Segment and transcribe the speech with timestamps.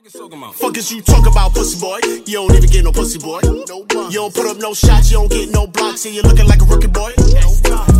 [0.00, 1.98] Fuck is you talk about, pussy boy?
[2.24, 3.40] You don't even get no pussy boy.
[3.42, 6.62] You don't put up no shots, you don't get no blocks, and you're looking like
[6.62, 7.10] a rookie boy.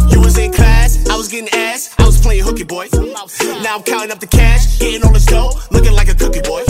[0.09, 2.87] You was in class, I was getting ass, I was playing hooky boy.
[2.93, 6.63] Now I'm counting up the cash, getting all this dough, looking like a cookie boy.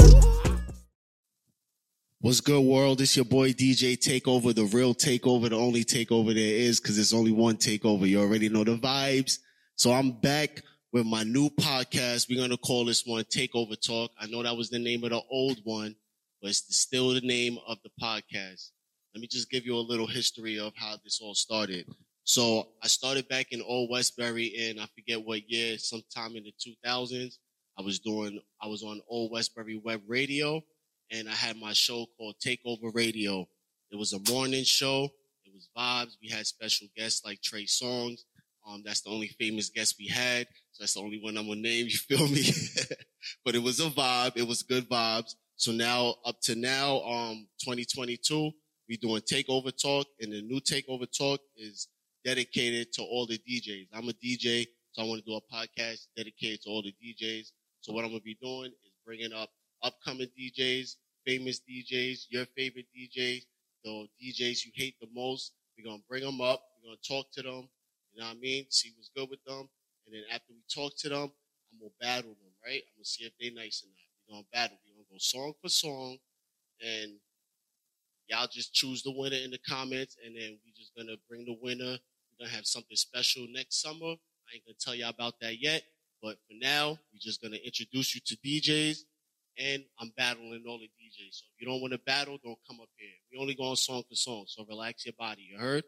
[2.21, 3.03] What's good, world?
[3.03, 7.13] It's your boy DJ Takeova, the real takeover, the only takeover there is, because there's
[7.13, 8.08] only one takeover.
[8.08, 9.40] You already know the vibes.
[9.74, 12.28] So I'm back with my new podcast.
[12.28, 14.10] We're going to call this one Takeova Talk.
[14.18, 15.94] I know that was the name of the old one,
[16.41, 18.70] but it's still the name of the podcast.
[19.15, 21.87] Let me just give you a little history of how this all started.
[22.24, 26.55] So I started back in Old Westbury in, I forget what year, sometime in the
[26.87, 27.37] 2000s.
[27.79, 30.62] I was doing, I was on Old Westbury Web Radio
[31.10, 33.46] and I had my show called Takeover Radio.
[33.91, 35.05] It was a morning show.
[35.45, 36.16] It was vibes.
[36.23, 38.20] We had special guests like Trey Songz.
[38.68, 40.46] Um, that's the only famous guest we had.
[40.78, 41.87] That's the only one I'm gonna name.
[41.88, 42.45] You feel me?
[43.45, 44.32] but it was a vibe.
[44.37, 45.34] It was good vibes.
[45.56, 48.52] So now, up to now, um, 2022,
[48.88, 51.88] we doing Takeova Talk, and the new Takeova Talk is
[52.24, 53.88] dedicated to all the DJs.
[53.93, 57.51] I'm a DJ, so I want to do a podcast dedicated to all the DJs.
[57.80, 59.51] So what I'm gonna be doing is bringing up
[59.82, 63.42] upcoming DJs, famous DJs, your favorite DJs,
[63.85, 65.52] the DJs you hate the most.
[65.76, 66.62] We're gonna bring them up.
[66.82, 67.68] We're gonna talk to them.
[68.12, 68.66] You know what I mean?
[68.70, 69.68] See what's good with them.
[70.08, 71.30] And then after we talk to them,
[71.72, 72.80] I'm gonna battle them, right?
[72.80, 74.08] I'm gonna see if they nice or not.
[74.24, 74.78] We're gonna battle.
[74.86, 76.16] We're gonna go song for song,
[76.80, 77.12] and
[78.26, 81.58] y'all just choose the winner in the comments, and then we just gonna bring the
[81.60, 81.98] winner.
[82.00, 84.16] We're gonna have something special next summer.
[84.16, 85.82] I ain't gonna tell y'all about that yet,
[86.22, 89.04] but for now, we're just gonna introduce you to DJs
[89.58, 91.32] and I'm battling all the DJs.
[91.32, 93.10] So if you don't want to battle, don't come up here.
[93.32, 95.48] We only go on song for song, so relax your body.
[95.50, 95.84] You heard?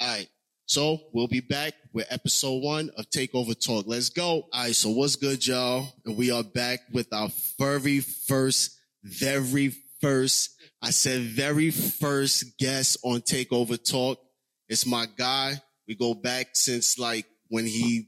[0.00, 0.28] All right.
[0.72, 3.84] So we'll be back with episode one of Takeova Talk.
[3.86, 4.24] Let's go.
[4.24, 4.74] All right.
[4.74, 5.86] So what's good, y'all?
[6.06, 12.96] And we are back with our very first, very first, I said very first guest
[13.04, 14.18] on Takeova Talk.
[14.66, 15.60] It's my guy.
[15.86, 18.06] We go back since like when he,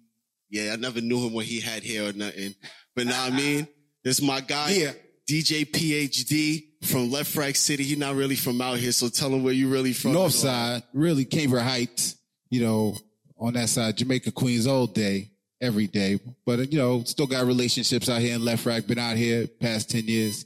[0.49, 2.55] yeah, I never knew him when he had hair or nothing.
[2.97, 3.69] But now I mean,
[4.03, 4.93] this is my guy, Yeah.
[5.28, 7.84] DJ PhD from Lefrak City.
[7.84, 10.12] He's not really from out here, so tell him where you really from.
[10.15, 12.16] North side, really Cambria Heights,
[12.50, 12.97] you know,
[13.38, 16.19] on that side, Jamaica, Queens all day, every day.
[16.47, 20.05] But, you know, still got relationships out here in Lefrak, been out here past 10
[20.05, 20.44] years.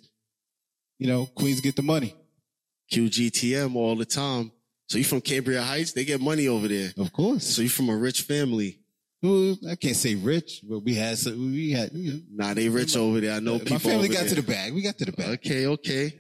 [0.99, 2.15] You know, Queens get the money,
[2.93, 4.51] QGTM all the time.
[4.89, 5.93] So you from Cambria Heights?
[5.93, 6.93] They get money over there.
[6.99, 7.45] of course.
[7.47, 8.79] So you from a rich family.
[9.23, 12.69] Well, I can't say rich, but we had, some, we had, you know, Nah, they
[12.69, 13.33] rich over there.
[13.35, 13.75] I know people.
[13.75, 14.29] my family got there.
[14.31, 14.73] to the bag.
[14.73, 15.41] We got to the bag.
[15.45, 16.19] Okay, okay.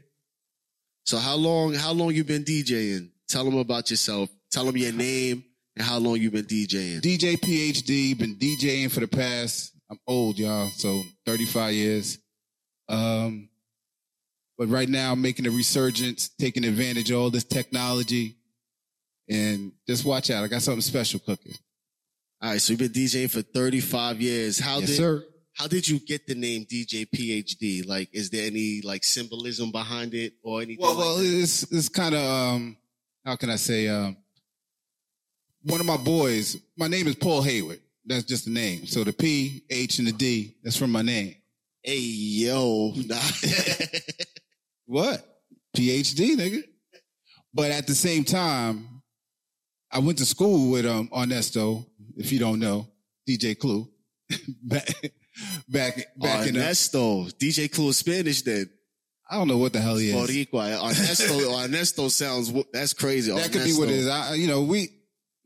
[1.05, 1.75] So how long?
[1.75, 3.11] How long you been DJing?
[3.28, 4.28] Tell them about yourself.
[4.50, 5.44] Tell them your name
[5.78, 7.00] and how long you been DJing.
[7.00, 12.19] DJ PhD, been DJing for the past, I'm old, y'all, so 35 years.
[12.89, 13.49] Um,
[14.59, 18.34] but right now I'm making a resurgence, taking advantage of all this technology.
[19.31, 20.43] And just watch out.
[20.43, 21.55] I got something special cooking.
[22.43, 24.59] All right, so you've been DJing for 35 years.
[24.59, 25.25] How yes, did sir.
[25.53, 27.87] how did you get the name DJ PhD?
[27.87, 30.78] Like, is there any like symbolism behind it or anything?
[30.81, 31.25] Well, like well, that?
[31.25, 32.77] it's, it's kind of, um,
[33.25, 34.17] how can I say, um,
[35.69, 37.81] one of my boys, my name is Paul Hayward.
[38.06, 38.87] That's just the name.
[38.87, 41.34] So the P, H, and the D, that's from my name.
[41.83, 43.17] hey yo, nah.
[44.87, 45.23] What?
[45.77, 46.62] PhD, nigga.
[47.53, 49.03] But at the same time,
[49.93, 51.87] I went to school with um Ernesto,
[52.17, 52.89] if you don't know,
[53.29, 53.87] DJ Clue.
[54.62, 54.89] back
[55.69, 58.71] back back in the, Ernesto, DJ Clue is Spanish then.
[59.31, 60.17] I don't know what the hell he is.
[60.17, 60.83] Boricua.
[60.83, 63.31] Ernesto, Ernesto sounds that's crazy.
[63.31, 64.09] That could be what it is.
[64.09, 64.89] I, you know, we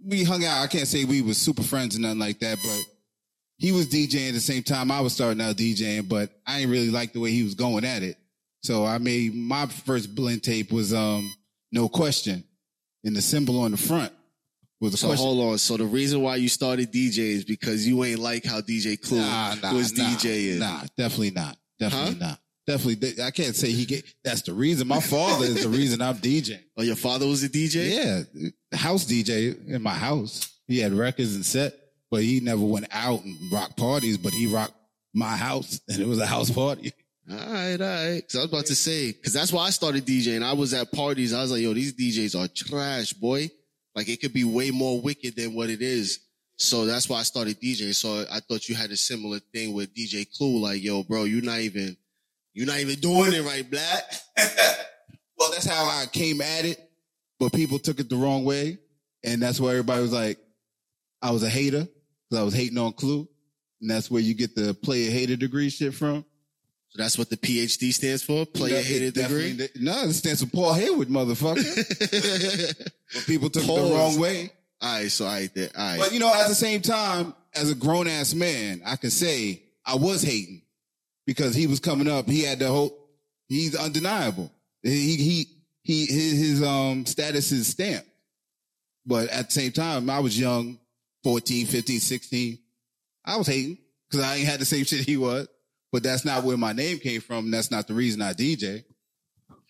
[0.05, 0.63] we hung out.
[0.63, 2.81] I can't say we was super friends or nothing like that, but
[3.59, 6.73] he was DJing at the same time I was starting out DJing, but I didn't
[6.73, 8.17] really like the way he was going at it.
[8.63, 11.33] So I made my first blend tape was um
[11.73, 12.45] no question,
[13.05, 14.13] and the symbol on the front
[14.81, 15.25] was a So question.
[15.27, 15.59] hold on.
[15.59, 19.19] So the reason why you started DJ is because you ain't like how DJ Clue
[19.21, 20.59] Nah, nah, was nah, DJing.
[20.59, 21.57] Nah, definitely not.
[21.79, 22.27] Definitely Huh?
[22.31, 22.39] not.
[22.67, 24.05] Definitely, I can't say he get.
[24.22, 24.86] That's the reason.
[24.86, 26.60] My father is the reason I'm DJing.
[26.77, 28.25] Oh, your father was a DJ?
[28.33, 30.51] Yeah, house DJ in my house.
[30.66, 31.75] He had records and set,
[32.10, 34.16] but he never went out and rocked parties.
[34.16, 34.75] But he rocked
[35.13, 36.92] my house, and it was a house party.
[37.31, 38.22] All right, all right.
[38.28, 40.42] Cause I was about to say, cause that's why I started DJing.
[40.42, 41.33] I was at parties.
[41.33, 43.51] I was like, yo, these DJs are trash, boy.
[43.95, 46.21] Like it could be way more wicked than what it is.
[46.57, 47.95] So that's why I started DJing.
[47.95, 50.59] So I thought you had a similar thing with DJ Clue.
[50.59, 51.97] Like, yo, bro, you're not even,
[52.54, 54.04] you're not even doing it right, black.
[55.39, 56.78] well, that's how I came at it,
[57.39, 58.78] but people took it the wrong way,
[59.25, 60.39] and that's why everybody was like,
[61.21, 61.87] I was a hater
[62.28, 63.28] because I was hating on Clue,
[63.81, 66.25] and that's where you get the player hater degree shit from.
[66.91, 68.45] So that's what the PhD stands for.
[68.45, 69.83] Player That- definitely degree.
[69.83, 71.65] No, it stands for Paul Hayward, motherfucker.
[73.15, 74.53] but people took it the wrong way.
[74.81, 75.71] all right, so I there.
[75.75, 75.98] All right.
[75.98, 79.63] But you know, at the same time, as a grown ass man, I can say
[79.87, 80.61] I was hating
[81.27, 82.28] because he was coming up.
[82.28, 82.97] He had the whole.
[83.48, 84.51] He's undeniable.
[84.83, 85.47] He he
[85.83, 88.09] he his, his um status is stamped.
[89.04, 90.78] But at the same time, I was young,
[91.24, 92.59] 14, 15, 16.
[93.24, 93.78] I was hating
[94.09, 95.48] because I ain't had the same shit he was.
[95.91, 97.51] But that's not where my name came from.
[97.51, 98.84] That's not the reason I DJ.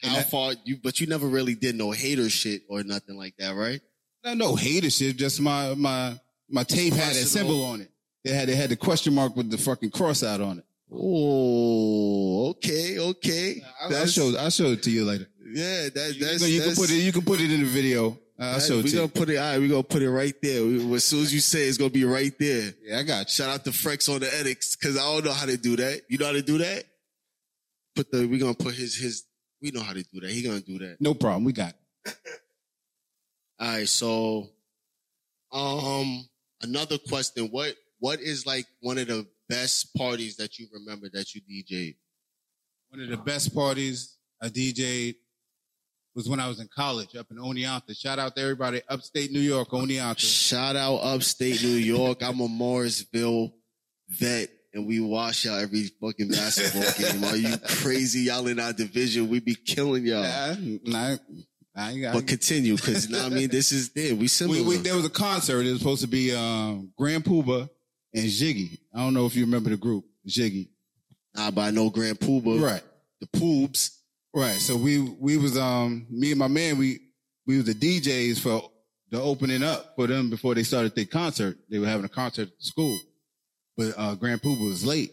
[0.03, 0.79] How far you?
[0.83, 3.81] But you never really did no hater shit or nothing like that, right?
[4.25, 5.17] No, no hater shit.
[5.17, 6.19] Just my my
[6.49, 7.91] my tape had a symbol on it.
[8.25, 10.65] It had it had the question mark with the fucking cross out on it.
[10.95, 13.63] Oh, okay, okay.
[13.81, 15.27] I'll, I'll show I'll show it to you later.
[15.45, 17.67] Yeah, that, You, that's can- you can put it you can put it in the
[17.67, 18.19] video.
[18.39, 19.09] I'll show it we to gonna you.
[19.09, 19.37] put it.
[19.37, 20.65] All right, we gonna put it right there.
[20.65, 22.75] We- as soon as you say, it, it's gonna be right there.
[22.83, 23.31] Yeah, I got you.
[23.33, 26.03] Shout out to Frex on the edits because I don't know how to do that.
[26.09, 26.85] You know how to do that?
[27.95, 28.27] Put the.
[28.27, 29.25] We gonna put his his.
[29.61, 30.31] We know how to do that.
[30.31, 30.97] He gonna do that.
[31.01, 31.45] No problem.
[31.45, 31.75] We got.
[32.07, 32.15] It.
[33.61, 33.89] All right.
[33.89, 34.49] So,
[35.53, 36.29] um,
[36.63, 37.47] another question.
[37.49, 41.97] What what is like one of the best parties that you remember that you DJ'd?
[42.91, 45.17] One of the best parties I DJ'd
[46.15, 47.99] was when I was in college up in Oneonta.
[47.99, 50.19] Shout out to everybody upstate New York, Oneonta.
[50.19, 52.23] Shout out upstate New York.
[52.23, 53.55] I'm a Morrisville
[54.09, 57.25] vet, and we wash out every fucking basketball game.
[57.25, 58.21] Are you crazy?
[58.21, 59.29] Y'all in our division.
[59.29, 60.23] We be killing y'all.
[60.23, 60.55] Yeah,
[60.95, 61.19] I,
[61.75, 63.49] I, ain't But continue, because you know what I mean.
[63.49, 64.15] This is there.
[64.15, 64.59] We similar.
[64.63, 65.65] we, we, there was a concert.
[65.65, 67.71] It was supposed to be um, Grand Puba
[68.15, 68.79] and Jiggy.
[68.95, 70.71] I don't know if you remember the group, Jiggy.
[71.35, 72.83] nah, but I know Grand Puba, Right.
[73.21, 73.97] The Poobs.
[74.35, 74.57] Right.
[74.57, 77.01] So we we was um me and my man we
[77.47, 78.71] we was the DJs for
[79.11, 81.57] the opening up for them before they started their concert.
[81.69, 82.99] They were having a concert at the school,
[83.77, 85.13] but uh, Grand Puba was late,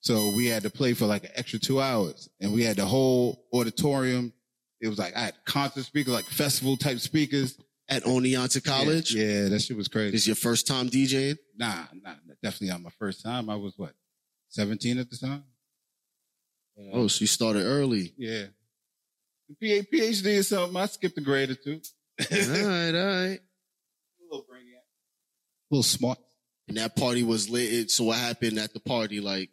[0.00, 2.86] so we had to play for like an extra two hours, and we had the
[2.86, 4.32] whole auditorium.
[4.80, 7.58] It was like I had concert speakers, like festival type speakers.
[7.90, 9.12] At Oneonta College.
[9.14, 10.12] Yeah, yeah, that shit was crazy.
[10.12, 11.36] This your first time DJing?
[11.58, 13.50] Nah, nah, definitely not my first time.
[13.50, 13.92] I was what,
[14.48, 15.42] seventeen at the time.
[16.92, 18.14] Oh, so you started early.
[18.16, 18.44] Yeah.
[19.60, 20.76] PA, PhD or something.
[20.80, 21.80] I skipped a grade or two.
[22.30, 23.40] all right, all right.
[24.20, 24.78] A little brainiac.
[24.78, 26.18] A little smart.
[26.68, 27.90] And that party was lit.
[27.90, 29.20] So what happened at the party?
[29.20, 29.50] Like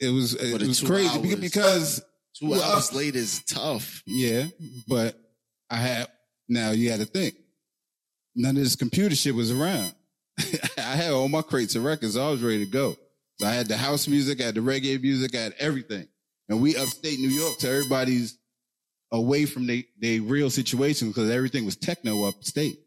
[0.00, 1.40] It was it was two crazy hours.
[1.40, 2.02] because
[2.38, 4.02] two Well, hours later is tough.
[4.06, 4.46] yeah,
[4.88, 5.16] but
[5.70, 6.08] I had
[6.48, 7.34] now you had to think.
[8.34, 9.94] None of this computer shit was around.
[10.78, 12.16] I had all my crates of records.
[12.16, 12.96] I was ready to go.
[13.38, 16.06] So I had the house music, I had the reggae music, I had everything.
[16.48, 18.38] And we upstate New York, so everybody's
[19.10, 22.78] away from their they real situation because everything was techno upstate.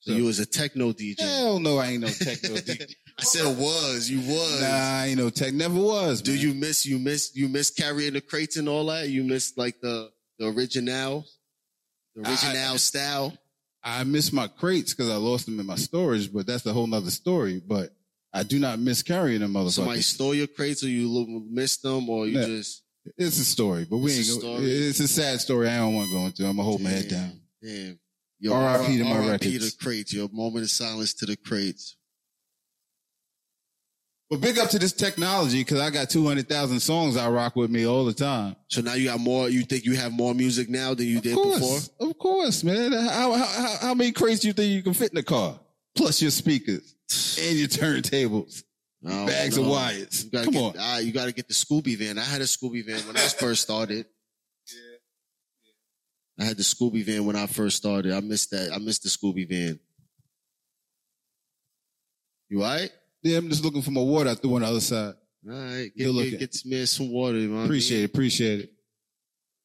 [0.00, 1.20] So you was a techno DJ.
[1.20, 2.94] Hell no, I ain't no techno DJ.
[3.18, 4.08] I said was.
[4.08, 4.60] You was.
[4.62, 5.52] Nah, I ain't no tech.
[5.52, 6.22] Never was.
[6.22, 6.40] Do man.
[6.40, 9.08] you miss you miss you miss carrying the crates and all that?
[9.10, 11.26] You miss like the the original,
[12.14, 13.36] the I- original style.
[13.82, 16.86] I miss my crates because I lost them in my storage, but that's a whole
[16.86, 17.62] nother story.
[17.66, 17.94] But
[18.32, 19.70] I do not miss carrying them, motherfucker.
[19.72, 22.46] Somebody stole your crates, or you missed them, or you Yeah.
[22.46, 22.82] just
[23.16, 24.54] It's a story, but we It's ain't a go.
[24.56, 24.70] story.
[24.70, 25.68] It's a sad story.
[25.68, 26.44] I don't want to go into.
[26.46, 27.40] I'm gonna hold my head down.
[27.62, 27.98] Damn.
[28.38, 28.98] Yo, R.I.P.
[28.98, 29.30] to my R.I.P.
[29.54, 29.72] records.
[29.74, 30.12] the crates.
[30.12, 31.96] Your moment of silence to the crates.
[34.30, 37.84] But big up to this technology because I got 200,000 songs I rock with me
[37.84, 38.54] all the time.
[38.68, 39.48] So now you got more.
[39.48, 41.78] You think you have more music now than you Of did before?
[41.98, 42.92] of course, man.
[42.92, 45.58] How, how, how, how many crates do you think you can fit in the car?
[45.96, 46.94] Plus your speakers
[47.40, 48.62] and your turntables,
[49.02, 50.24] bags don't of wires.
[50.24, 50.74] You gotta Come get, on.
[50.78, 52.16] ah, you got to get the Scooby van.
[52.16, 54.06] I had a Scooby van when I first started.
[56.38, 58.12] I had the Scooby van when I first started.
[58.12, 58.70] I missed that.
[58.72, 59.80] I missed the Scooby van.
[62.48, 62.90] You all right?
[63.22, 65.14] Yeah, I'm just looking for my water I threw on the other side.
[65.48, 65.90] All right.
[65.96, 67.38] Get, get, get this man some water.
[67.38, 68.04] You know what I Appreciate mean?
[68.04, 68.70] it, appreciate it.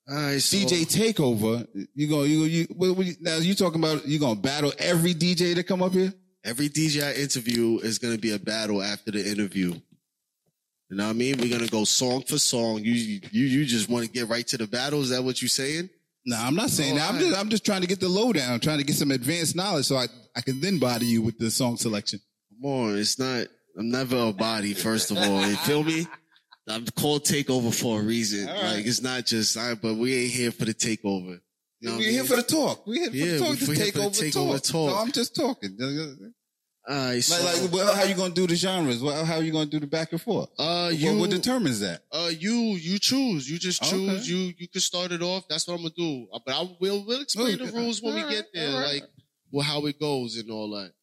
[0.10, 0.42] All right.
[0.42, 1.68] So, DJ Takeova.
[1.96, 5.14] You go, you you what, what, you- now you talking about you gonna battle every
[5.14, 6.14] DJ to come up here?
[6.44, 9.74] every DJ I interview is going to be a battle after the interview.
[10.92, 11.38] You know what I mean?
[11.40, 12.82] We're going to go song for song.
[12.84, 15.02] You, you, you just want to get right to the battle.
[15.02, 15.90] Is that what you're saying?
[16.24, 17.10] No, I'm not saying Oh, that.
[17.10, 19.56] I'm I- just I'm just trying to get the lowdown, trying to get some advanced
[19.56, 22.20] knowledge so I, I can then bother you with the song selection.
[22.62, 22.98] Come on.
[22.98, 23.48] It's not,
[23.78, 25.46] I'm never a body, first of all.
[25.48, 26.08] You feel me?
[26.68, 28.48] I'm called takeover for a reason.
[28.48, 28.64] Right.
[28.78, 31.40] Like, it's not just, I, but we ain't here for the takeover.
[31.82, 32.30] You know We're here mean?
[32.30, 32.88] for the talk.
[32.88, 33.56] We're here for Yeah, the talk.
[33.58, 34.64] here take over takeover talk.
[34.64, 34.90] talk.
[34.90, 35.78] No, I'm just talking.
[36.88, 37.24] All right.
[37.24, 39.02] So, Like, like well, how you gonna do the genres?
[39.04, 40.50] Well, how you gonna do the back and forth?
[40.58, 42.02] uh, What- you, what, determines that?
[42.12, 43.50] Uh, you you choose.
[43.50, 44.22] You just choose.
[44.22, 44.24] Okay.
[44.32, 45.48] You you can start it off.
[45.50, 46.28] That's what I'm gonna do.
[46.34, 48.94] Uh, But I will we'll explain the rules when we get there, right.
[49.02, 49.04] like
[49.52, 50.94] well how it goes and all that.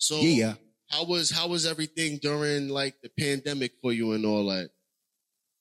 [0.00, 0.54] So Yeah.
[0.88, 4.70] How was how was everything during like the pandemic for you and all that?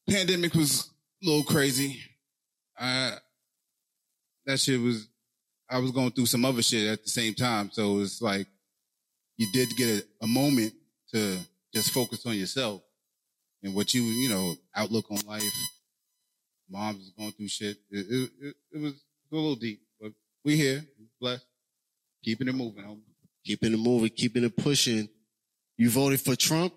[0.09, 0.89] Pandemic was
[1.21, 2.01] a little crazy.
[2.77, 3.17] I
[4.45, 5.07] that shit was.
[5.69, 8.47] I was going through some other shit at the same time, so it's like
[9.37, 10.73] you did get a, a moment
[11.13, 11.37] to
[11.71, 12.81] just focus on yourself
[13.61, 15.43] and what you you know outlook on life.
[16.71, 17.77] Mom's was going through shit.
[17.91, 20.11] It, it, it, it was a little deep, but
[20.43, 20.83] we here,
[21.21, 21.45] blessed,
[22.23, 22.83] keeping it moving.
[22.83, 23.08] Homie.
[23.45, 25.09] Keeping it moving, keeping it pushing.
[25.77, 26.73] You voted for Trump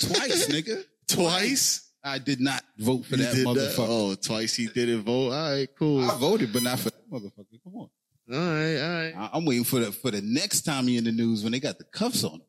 [0.00, 0.84] Twice, nigga.
[1.08, 1.86] twice.
[2.02, 3.86] I did not vote for You that motherfucker.
[3.88, 5.32] Oh, twice he didn't vote.
[5.32, 6.08] All right, cool.
[6.10, 7.62] I voted, but not for that motherfucker.
[7.62, 7.90] Come on.
[8.28, 9.14] right, all right.
[9.16, 11.60] I- I'm waiting for the for the next time he in the news when they
[11.60, 12.42] got the cuffs on him.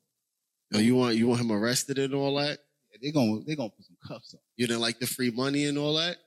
[0.74, 2.60] Oh, you want you want him arrested and all that?
[3.02, 4.40] They gonna they gonna put some cuffs on.
[4.56, 6.18] You didn't like the free money and all that?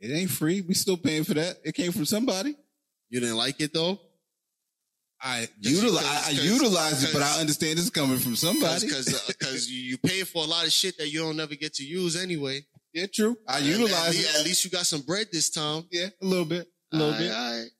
[0.00, 0.60] It ain't free.
[0.60, 1.56] We still paying for that.
[1.64, 2.56] It came from somebody.
[3.08, 4.00] You didn't like it though?
[5.26, 8.86] I utilize I, utilize it, but I understand it's coming from somebody.
[8.86, 11.54] Because because uh, you you pay for a lot of shit that you don't never
[11.56, 12.64] get to use anyway.
[12.94, 13.36] yeah, true.
[13.48, 14.38] I At utilize least, it.
[14.40, 15.84] at least you got some bread this time.
[15.90, 17.30] Yeah, a little bit, a little All bit.
[17.30, 17.70] right, all right.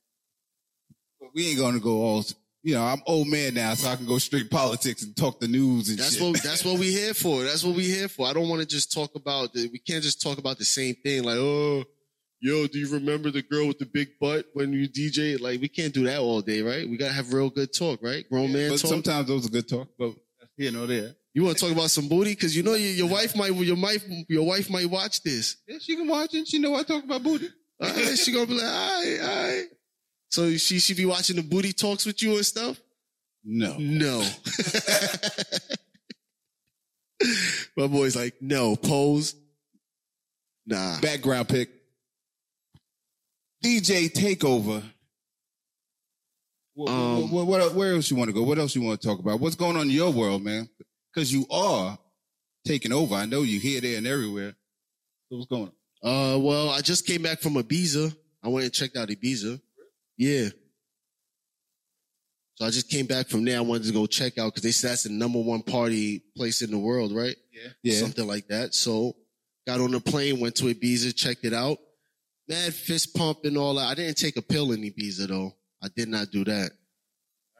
[1.21, 2.25] But we ain't gonna go all.
[2.63, 5.47] You know, I'm old man now, so I can go straight politics and talk the
[5.47, 6.23] news and That's shit.
[6.23, 7.45] what that's what we here for.
[7.45, 8.27] That's what we here for.
[8.27, 10.97] I don't want to just talk about the, we can't just talk about the same
[10.97, 11.85] thing like, oh,
[12.41, 15.41] yo, do you remember the girl with the big butt when you DJ?
[15.41, 16.89] Like we can't do that all day, right?
[16.89, 18.29] We gotta have real good talk, right?
[18.31, 18.91] Grown man but talk.
[18.91, 19.89] sometimes those are good talk.
[19.99, 20.13] But
[20.57, 21.15] you know, there.
[21.35, 22.35] you want to talk about some booty?
[22.35, 25.57] Cause you know your, your wife might your wife your wife might watch this.
[25.67, 26.49] Yeah, she can watch it.
[26.49, 27.49] She know I talk about booty.
[27.81, 29.67] All right, she gonna be like, all right, all right.
[30.31, 32.81] So she she be watching the booty talks with you and stuff?
[33.45, 33.77] No.
[33.79, 34.19] No.
[37.77, 39.37] My boy's like, no, pose.
[40.67, 41.01] Nah.
[41.01, 41.71] Background pick.
[43.65, 44.83] DJ Takeova.
[46.75, 48.43] What, Um, what, what, where else you want to go?
[48.43, 49.41] What else you want to talk about?
[49.41, 50.69] What's going on in your world, man?
[51.13, 51.99] Because you are
[52.67, 53.15] taking over.
[53.15, 54.55] I know you here, there, and everywhere.
[55.31, 55.71] So what's going
[56.03, 56.35] on?
[56.35, 58.15] Uh, well, I just came back from Ibiza.
[58.43, 59.61] I went and checked out Ibiza.
[60.19, 60.49] Yeah.
[62.57, 63.57] So I just came back from there.
[63.59, 66.63] I wanted to go check out because they said that's the number one party place
[66.63, 67.37] in the world, right?
[67.83, 67.99] Yeah.
[68.01, 68.75] Something like that.
[68.75, 69.17] So
[69.67, 71.79] got on the plane, went to Ibiza, checked it out.
[72.49, 73.87] Mad fist pump and all that.
[73.89, 75.53] I didn't take a pill in Ibiza though.
[75.83, 76.71] I did not do that.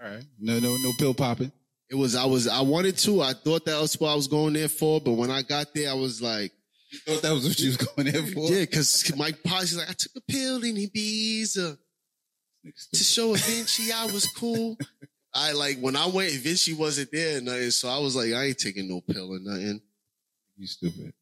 [0.03, 0.25] All right.
[0.39, 1.53] No, no, no pill popping.
[1.89, 3.21] It was, I was, I wanted to.
[3.23, 5.01] I thought that was what I was going there for.
[5.01, 6.53] But when I got there, I was like,
[6.91, 8.51] You thought that was what you was going there for?
[8.53, 11.79] yeah, because my posse like, I took a pill in Ibiza.
[12.93, 14.77] to show Vinci I was cool.
[15.35, 17.71] I like when I went, Vinci wasn't there, or nothing.
[17.71, 19.81] So I was like, I ain't taking no pill or nothing.
[20.57, 21.13] You stupid.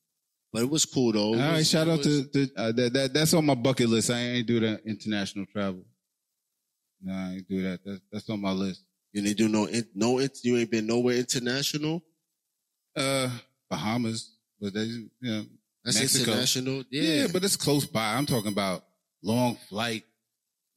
[0.54, 1.34] But it was cool though.
[1.34, 1.56] All right.
[1.56, 3.12] was- Shout out was- to, to uh, that, that.
[3.12, 4.08] That's on my bucket list.
[4.08, 5.82] I ain't do that international travel.
[7.02, 7.80] Nah, I ain't do that.
[7.84, 8.84] That's, that's on my list.
[9.12, 10.20] You didn't do no, no.
[10.44, 12.04] You ain't been nowhere international.
[12.96, 13.30] Uh,
[13.68, 14.30] Bahamas,
[14.60, 15.44] but they, you know,
[15.84, 16.30] That's Mexico.
[16.30, 16.84] international.
[16.88, 17.02] yeah.
[17.02, 18.14] Yeah, but it's close by.
[18.14, 18.84] I'm talking about
[19.24, 20.04] long flight.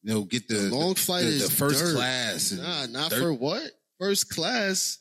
[0.02, 1.96] You know, get the, the long flight the, is the first dirt.
[1.96, 2.52] class.
[2.52, 3.20] Nah, not dirt.
[3.22, 3.62] for what
[4.00, 4.98] first class.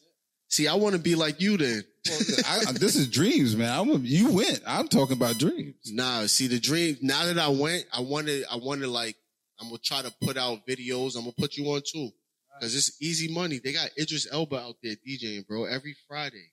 [0.48, 1.82] See, I want to be like you then.
[2.46, 3.70] I, I- this is dreams, man.
[3.76, 4.60] I'm, you went.
[4.66, 5.74] I'm talking about dreams.
[5.92, 6.96] Nah, see the dream.
[7.02, 9.16] Now that I went, I wanted, I wanted like,
[9.60, 11.16] I'm gonna try to put out videos.
[11.16, 12.10] I'm gonna put you on too,
[12.58, 13.58] because it's easy money.
[13.62, 16.52] They got Idris Elba out there DJing, bro, every Friday.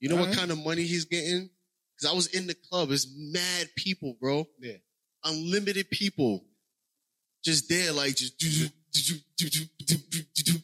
[0.00, 0.38] You know what Alright.
[0.38, 1.50] kind of money he's getting?
[1.96, 2.90] Because I was in the club.
[2.90, 4.46] It's mad people, bro.
[4.58, 4.78] Yeah.
[5.24, 6.42] Unlimited people,
[7.44, 8.72] just there, like just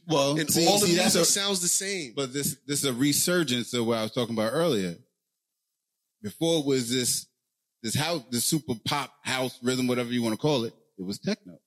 [0.09, 2.13] well, and see, all see, of music a, sounds the same.
[2.15, 4.97] But this this is a resurgence of what I was talking about earlier.
[6.23, 7.27] Before it was this
[7.83, 10.75] this house, this super pop house rhythm, whatever you want to call it.
[10.99, 11.59] It was techno.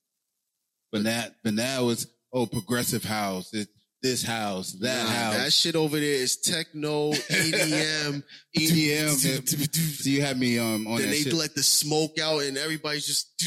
[0.92, 3.54] But now, but now it's oh progressive house.
[3.54, 3.70] It's
[4.02, 5.36] this house, that nah, house.
[5.36, 8.22] That shit over there is techno, EDM,
[8.56, 9.48] EDM.
[10.02, 10.98] so you have me um on.
[10.98, 11.32] Then they shit.
[11.32, 13.42] let the smoke out, and everybody's just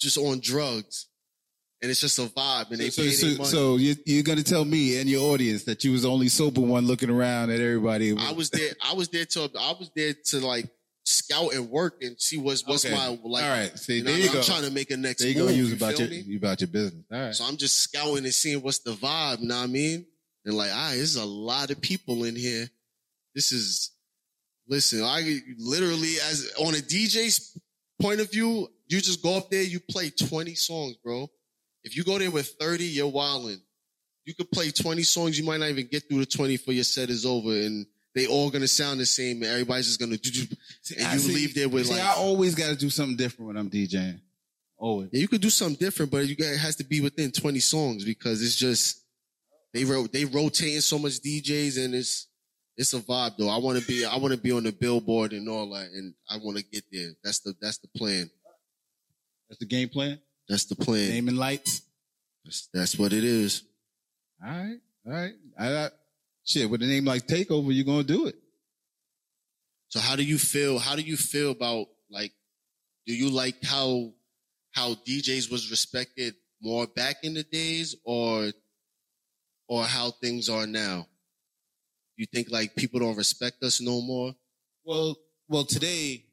[0.00, 1.06] just on drugs.
[1.82, 3.50] And it's just a vibe and they so, pay so, their money.
[3.50, 6.60] so you, you're gonna tell me and your audience that you was the only sober
[6.60, 8.16] one looking around at everybody.
[8.16, 10.70] I was there, I was there to I was there to like
[11.04, 12.94] scout and work and see what's what's Okay.
[12.94, 14.42] my like All right, see you know, there you I'm go.
[14.42, 15.48] trying to make a next there you move.
[15.48, 15.54] go.
[15.54, 16.18] Use you about your me?
[16.20, 17.04] you about your business.
[17.12, 17.34] All right.
[17.34, 20.06] So I'm just scouting and seeing what's the vibe, you know what I mean?
[20.44, 22.68] And like, ah, there's a lot of people in here.
[23.34, 23.90] This is,
[24.68, 27.58] listen, I literally, as on a DJ's
[28.00, 31.28] point of view, you just go up there, you play 20 songs, bro.
[31.84, 33.60] If you go there with 30, you're wilding.
[34.24, 36.84] You could play 20 songs, you might not even get through the 20 before your
[36.84, 40.30] set is over, and they all gonna sound the same, and everybody's just gonna do,
[40.30, 40.46] do
[40.98, 43.48] and you see- leave there with see, like, I always got to do something different
[43.48, 44.20] when I'm DJing.
[44.78, 45.10] Always.
[45.12, 47.60] yeah, you could do something different, but you got, it has to be within 20
[47.60, 48.98] songs because it's just,
[49.72, 52.26] They ro- they rotating so much DJs and it's
[52.76, 53.48] it's a vibe though.
[53.48, 56.14] I want to be I want to be on the billboard and all that, and
[56.28, 57.10] I want to get there.
[57.24, 58.30] That's the that's the plan.
[59.48, 60.20] That's the game plan.
[60.52, 61.08] That's the plan.
[61.08, 61.80] Naming lights.
[62.44, 63.62] That's, that's what it is.
[64.44, 65.32] All right, all right.
[65.58, 65.88] I, I,
[66.44, 68.34] shit, with a name like Takeover, you're gonna do it.
[69.88, 70.78] So how do you feel?
[70.78, 72.32] How do you feel about like?
[73.06, 74.12] Do you like how
[74.72, 78.50] how DJs was respected more back in the days, or
[79.68, 81.06] or how things are now?
[82.18, 84.34] You think like people don't respect us no more?
[84.84, 85.16] Well,
[85.48, 86.26] well, today,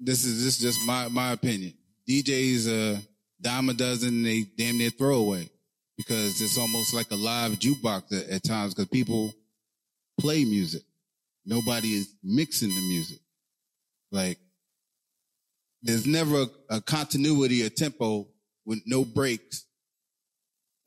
[0.00, 1.74] this is this is just my my opinion.
[2.08, 3.00] DJs, uh,
[3.44, 5.48] dime a dozen, they damn near throwaway
[5.96, 9.32] because it's almost like a live jukebox at, at times because people
[10.18, 10.82] play music.
[11.46, 13.18] Nobody is mixing the music.
[14.10, 14.38] Like,
[15.82, 18.26] there's never a, a continuity, a tempo
[18.64, 19.66] with no breaks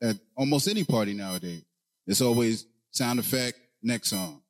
[0.02, 1.62] at almost any party nowadays.
[2.06, 4.42] It's always sound effect, next song.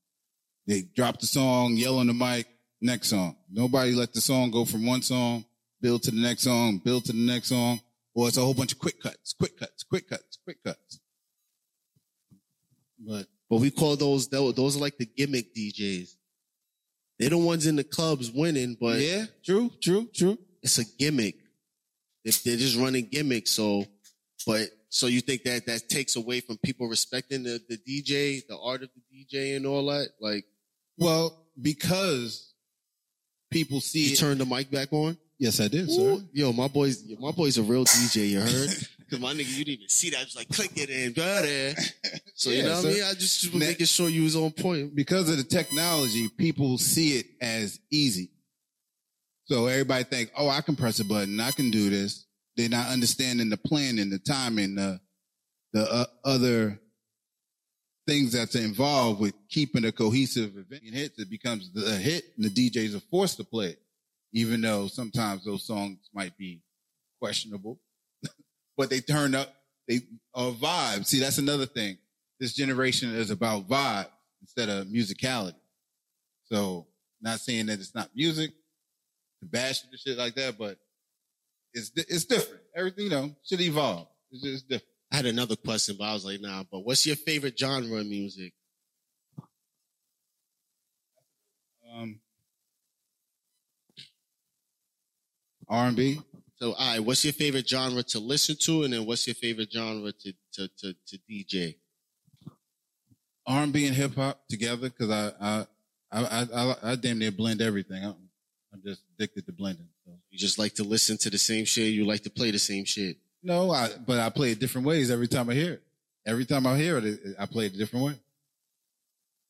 [0.66, 2.46] They drop the song, yell on the mic,
[2.80, 3.36] next song.
[3.50, 5.44] Nobody let the song go from one song,
[5.80, 7.80] build to the next song, build to the next song,
[8.18, 10.98] or it's a whole bunch of quick cuts, quick cuts, quick cuts, quick cuts.
[12.98, 16.16] But But we call those those are like the gimmick DJs.
[17.20, 20.36] They're the ones in the clubs winning, but yeah, true, true, true.
[20.64, 21.36] it's a gimmick.
[22.24, 23.84] If they're just running gimmicks, so
[24.44, 28.58] but so you think that that takes away from people respecting the, the DJ, the
[28.58, 30.08] art of the DJ and all that?
[30.20, 30.44] Like
[30.96, 32.52] Well, because
[33.52, 34.16] people see you it.
[34.18, 35.16] turn the mic back on?
[35.38, 36.24] Yes, I did, Ooh, sir.
[36.32, 38.70] Yo, my boy's my boy's a real DJ, you heard?
[39.10, 40.20] Cause my nigga, you didn't even see that.
[40.20, 41.74] I was like, click it in, brother.
[42.34, 43.02] So you Yeah, know what so- I mean?
[43.02, 44.94] I just, just was making sure you was on point.
[44.94, 48.30] because of the technology, people see it as easy.
[49.46, 51.40] So everybody think, oh, I can press a button.
[51.40, 52.26] I can do this.
[52.56, 55.00] They're not understanding the planning, the timing, the,
[55.72, 56.78] the uh, other
[58.06, 61.18] things that's involved with keeping a cohesive event and hits.
[61.18, 63.80] It becomes the- a hit and the DJs are forced to play it,
[64.32, 66.62] even though sometimes those songs might be
[67.20, 67.80] questionable,
[68.76, 69.54] but they turn up,
[69.86, 70.00] they
[70.34, 71.06] are vibe.
[71.06, 71.98] See, that's another thing.
[72.38, 74.08] This generation is about vibe
[74.40, 75.54] instead of musicality.
[76.44, 76.86] So
[77.20, 78.52] not saying that it's not music
[79.40, 80.78] to bash it and shit like that, but
[81.74, 82.62] it's it's different.
[82.74, 84.08] Everything, you know, should evolve.
[84.30, 84.88] It's just different.
[85.12, 88.06] I had another question, but I was like, nah, but what's your favorite genre of
[88.06, 88.52] music?
[91.94, 92.20] Um,
[95.68, 96.20] R&B.
[96.56, 99.72] So, all right, what's your favorite genre to listen to, and then what's your favorite
[99.72, 101.76] genre to to to, to DJ?
[103.46, 105.66] R&B and hip hop together because I, I,
[106.12, 108.04] I, I, I, damn near blend everything.
[108.04, 108.14] I'm,
[108.74, 109.88] I'm just addicted to blending.
[110.04, 110.12] So.
[110.30, 111.94] You just like to listen to the same shit.
[111.94, 113.16] You like to play the same shit.
[113.42, 115.82] No, I, but I play it different ways every time I hear it.
[116.26, 118.14] Every time I hear it, it I play it a different way.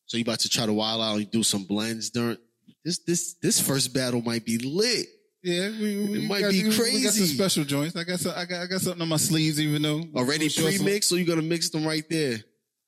[0.07, 2.39] So you about to try to wild out and do some blends during
[2.85, 5.07] this this this first battle might be lit.
[5.43, 7.95] Yeah, we, we It might got, be we- We got some special joints.
[7.97, 11.09] I got some, I got I got something on my sleeves, even though Already pre-mixed,
[11.09, 12.39] so you're gonna mix them right there.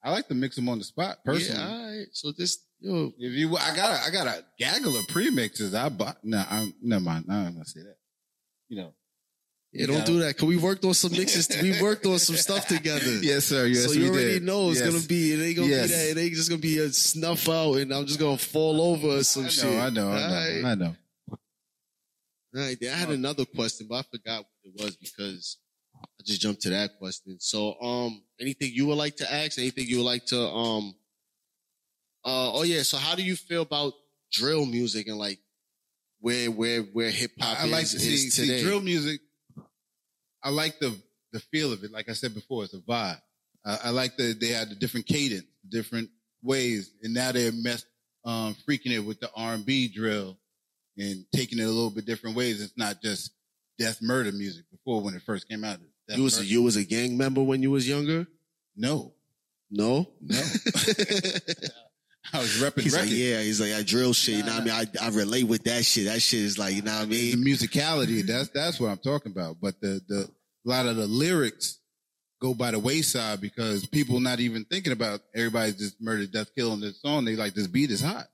[0.03, 1.61] I like to mix them on the spot personally.
[1.63, 2.07] Yeah, all right.
[2.13, 5.75] So this yo, If you, I got a, I got a gaggle of premixes.
[5.75, 6.17] I bought.
[6.25, 7.27] No, I'm never mind.
[7.29, 7.97] I'm not gonna say that.
[8.69, 8.95] You know.
[9.73, 10.37] yeah, don't do that.
[10.37, 11.49] Cause we worked on some mixes.
[11.63, 13.05] we worked on some stuff together.
[13.23, 13.67] Yes, sir.
[13.67, 14.43] Yes, so you already did.
[14.45, 14.91] know it's Yes.
[14.93, 15.33] gonna be.
[15.35, 15.89] It ain't gonna Yes.
[15.89, 16.11] be that.
[16.11, 19.23] It ain't just gonna be a snuff out, and I'm just gonna fall over or
[19.23, 19.65] some I know, shit.
[19.79, 20.11] I know.
[20.11, 20.35] I know.
[20.35, 20.65] Right.
[20.65, 20.97] I know.
[22.53, 25.59] Right, I had another question, but I forgot what it was because
[25.97, 27.37] I just jumped to that question.
[27.39, 29.59] So, um, anything you would like to ask?
[29.59, 30.95] Anything you would like to, um,
[32.25, 32.83] uh, oh yeah.
[32.83, 33.93] So, how do you feel about
[34.33, 35.39] drill music and like
[36.21, 38.59] where where where hip hop I is, like to see, is today?
[38.59, 39.21] see drill music.
[40.43, 40.97] I like the
[41.33, 41.93] the feel of it.
[41.93, 43.21] Like I said before, it's a vibe.
[43.65, 46.11] I, I like that they had the different cadence, different
[46.43, 47.85] ways, and now they're mess
[48.25, 50.37] um, freaking it with the R and B drill
[51.01, 52.63] and taking it a little bit different ways.
[52.63, 53.33] It's not just
[53.79, 54.65] death murder music.
[54.71, 57.63] Before when it first came out, you was a, you was a gang member when
[57.63, 58.27] you was younger?
[58.77, 59.15] no,
[59.71, 60.37] No, no.
[62.33, 63.41] I was repping He's like, yeah.
[63.41, 64.37] He's like, I drill shit.
[64.37, 64.89] You know what I mean?
[65.01, 66.05] I, I relate with that shit.
[66.05, 67.43] That shit is like, you know what I mean?
[67.43, 69.57] the musicality that's that's what I'm talking about.
[69.61, 70.29] But the the
[70.67, 71.79] a lot of the lyrics
[72.41, 76.81] go by the wayside because people not even thinking about everybody's just murder, death, killing
[76.81, 77.25] this song.
[77.25, 78.27] They like this beat is hot.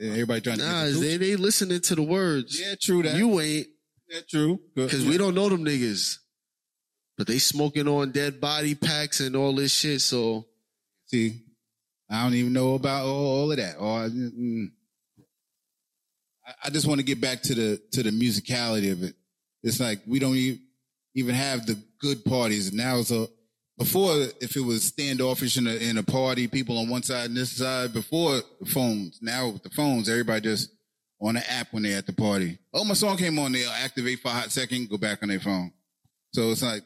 [0.00, 2.58] Everybody trying to Nah, the they they listening to the words.
[2.60, 3.16] yeah, true that.
[3.16, 3.66] You ain't.
[4.08, 4.60] yeah, true.
[4.74, 6.18] Because we don't know them niggas.
[7.16, 10.00] But they smoking on dead body packs and all this shit.
[10.00, 10.46] So
[11.06, 11.40] see.
[12.10, 13.76] I don't even know about all, all of that.
[13.78, 14.66] Or mm,
[16.46, 19.14] I, I just want to get back to the to the musicality of it.
[19.62, 20.60] It's like we don't e-
[21.14, 22.72] even have the good parties.
[22.72, 23.26] Now it's a
[23.78, 27.36] before, if it was standoffish in a, in a party, people on one side and
[27.36, 29.18] this side, before the phones.
[29.20, 30.70] Now with the phones, everybody just
[31.20, 32.58] on the app when they're at the party.
[32.72, 35.40] Oh, my song came on, they'll activate for a hot second, go back on their
[35.40, 35.72] phone.
[36.32, 36.82] So it's like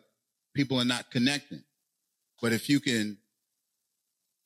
[0.55, 1.63] people are not connecting.
[2.41, 3.19] But if you can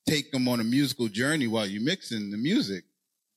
[0.09, 2.85] take them on a musical journey while you're mixing the music,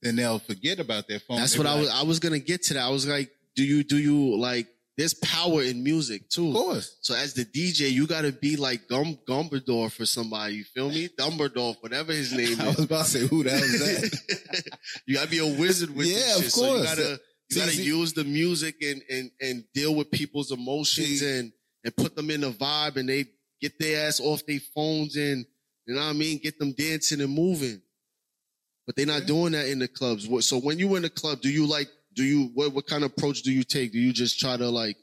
[0.02, 1.38] then they'll forget about their phone.
[1.38, 1.90] That's They'll what be I was.
[1.90, 2.84] I was gonna get to that.
[2.84, 4.68] I was like, do you do you like?
[4.98, 6.48] There's power in music too.
[6.50, 6.98] Of course.
[7.02, 10.56] So as the DJ, you gotta be like Gum Gumbledore for somebody.
[10.56, 11.10] You feel me?
[11.20, 12.60] Dumbledore, whatever his name is.
[12.62, 12.76] I is.
[12.78, 14.78] was about to say, who the hell is that?
[15.06, 16.52] you gotta be a wizard with Yeah, of shit.
[16.54, 16.84] So you course.
[16.96, 17.10] gotta
[17.50, 21.40] you See, gotta see- use the music and and and deal with people's emotions See-
[21.40, 21.52] and
[21.84, 23.26] and put them in a vibe and they
[23.62, 25.46] get their ass off their phones and
[25.86, 27.82] you know what I mean, get them dancing and moving.
[28.88, 29.28] But they're not Yeah.
[29.28, 30.28] doing that in the clubs.
[30.48, 33.12] So when you in the club, do you like do you what what kind of
[33.12, 33.92] approach do you take?
[33.92, 34.98] Do you just try to like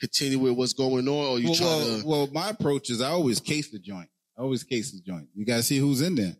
[0.00, 3.00] continue with what's going on or you well, try well, to well, my approach is
[3.00, 4.08] I always case the joint.
[4.36, 5.28] I always case the joint.
[5.34, 6.36] You gotta see who's in there.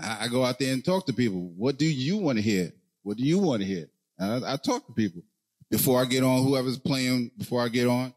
[0.00, 1.52] I, I go out there and talk to people.
[1.56, 2.72] What do you want to hear?
[3.02, 3.88] What do you want to hear?
[4.18, 5.22] And I, I talk to people
[5.70, 7.30] before I get on whoever's playing.
[7.36, 8.12] Before I get on,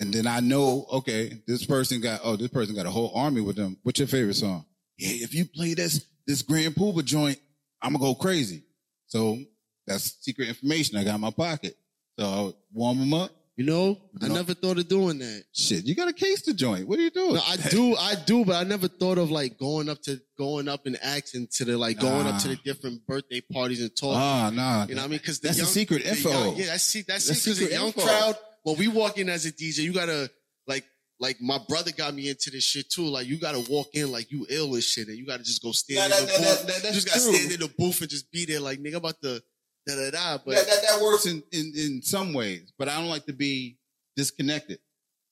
[0.00, 3.40] and then I know, okay, this person got oh, this person got a whole army
[3.40, 3.78] with them.
[3.82, 4.64] What's your favorite song?
[4.98, 7.38] Yeah, if you play this this Grand Puba joint,
[7.80, 8.64] I'm gonna go crazy.
[9.06, 9.38] So
[9.86, 11.76] that's secret information I got in my pocket.
[12.18, 13.30] So I'll warm them up.
[13.56, 15.44] you know, I never thought of doing that.
[15.52, 16.88] Shit, you got a case to joint.
[16.88, 17.34] What are you doing?
[17.34, 20.68] No, I do, I do, but I never thought of like going up to going
[20.68, 24.18] up and asking to the like going up to the different birthday parties and talking.
[24.20, 24.86] Ah, nah.
[24.88, 25.18] you know what I mean?
[25.18, 26.30] Because That's the young, secret the info.
[26.30, 28.00] young- yeah, that's that's That's that's because the secret young info.
[28.02, 28.36] crowd.
[28.64, 30.30] When we walk in as a DJ, you gotta
[30.66, 30.84] like
[31.20, 33.04] like my brother got me into this shit too.
[33.06, 35.70] Like you gotta walk in like you ill and shit, and you gotta just go
[35.72, 36.66] stand Nah, in the that- booth.
[36.66, 37.34] that- that- you just gotta true.
[37.34, 39.42] stand in the booth and just be there like nigga I'm about to
[39.86, 40.38] da da da.
[40.44, 43.32] But that, that, that works in, in, in some ways, but I don't like to
[43.32, 43.78] be
[44.16, 44.78] disconnected.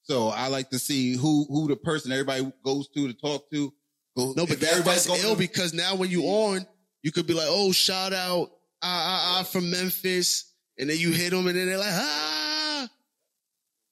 [0.05, 3.73] So I like to see who who the person everybody goes to to talk to.
[4.17, 6.67] Go, No, but everybody's that's ill to- because now when you on,
[7.03, 8.51] you could be like, oh, shout out,
[8.83, 10.53] ah, ah, ah, from Memphis.
[10.79, 12.89] And then you hit them and then they're like, ah.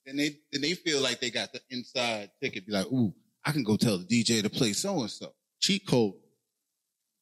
[0.06, 2.66] and they and they feel like they got the inside ticket.
[2.66, 5.32] Be like, ooh, I can go tell the DJ to play so and so.
[5.60, 6.14] Cheat code.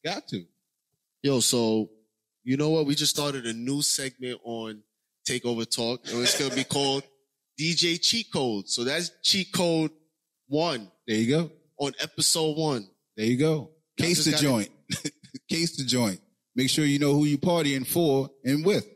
[0.03, 0.45] Got to.
[1.21, 1.89] Yo, so
[2.49, 2.87] you know what?
[2.87, 4.81] We just started a new segment on
[5.29, 7.03] Takeova Talk, and it's gonna be called
[7.61, 8.67] DJ Cheat Code.
[8.67, 9.91] So that's cheat code
[10.47, 11.51] one There you go.
[11.77, 12.87] on episode one.
[13.15, 13.69] There you go.
[13.99, 14.69] Y'all Case the joint.
[15.49, 16.19] Case the joint.
[16.55, 18.87] Make sure you know who you partying for and with.